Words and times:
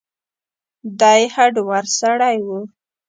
دی 0.99 1.21
هډور 1.33 1.83
سړی 1.99 2.37
و. 2.47 2.49